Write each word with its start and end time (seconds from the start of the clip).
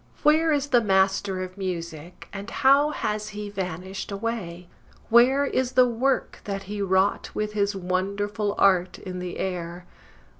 Where 0.23 0.51
is 0.51 0.69
the 0.69 0.81
Master 0.81 1.43
of 1.43 1.59
Music, 1.59 2.27
and 2.33 2.49
how 2.49 2.89
has 2.89 3.29
he 3.37 3.51
vanished 3.51 4.11
away? 4.11 4.67
Where 5.09 5.45
is 5.45 5.73
the 5.73 5.87
work 5.87 6.41
that 6.45 6.63
he 6.63 6.81
wrought 6.81 7.29
with 7.35 7.53
his 7.53 7.75
wonderful 7.75 8.55
art 8.57 8.97
in 8.97 9.19
the 9.19 9.37
air? 9.37 9.85